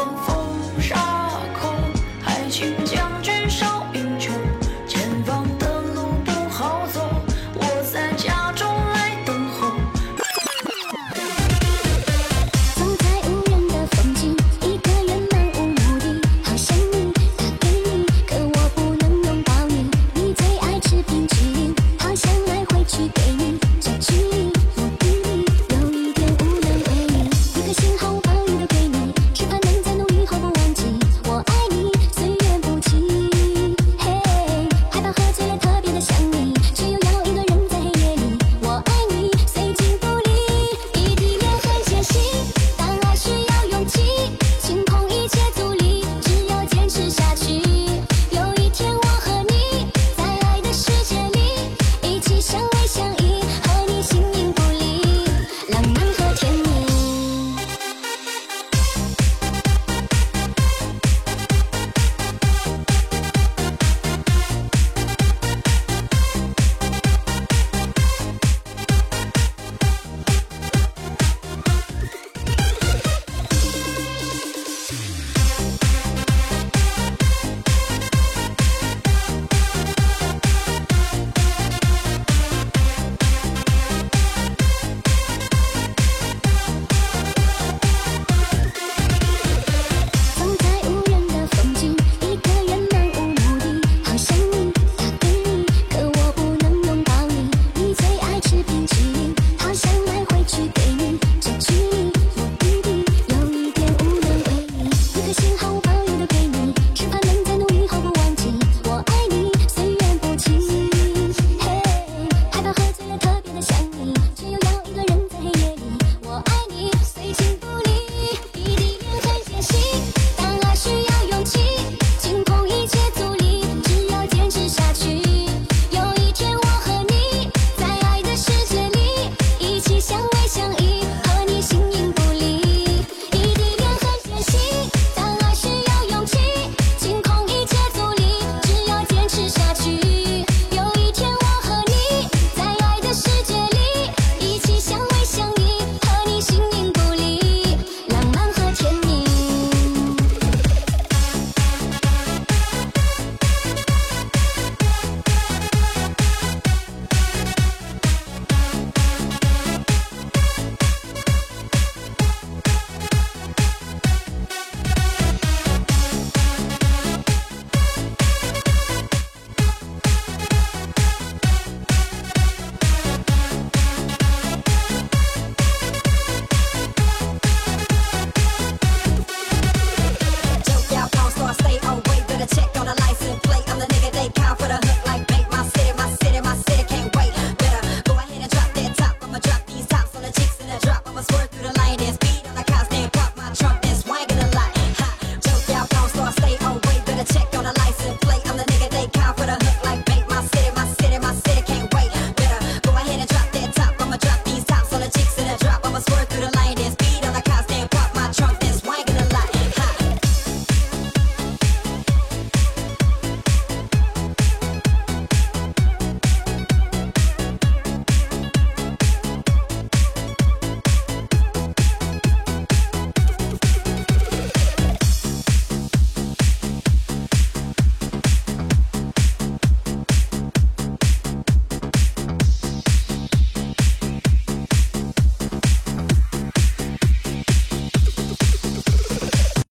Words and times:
can 0.00 0.29